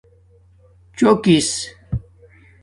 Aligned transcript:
چُݸکس 0.97 1.49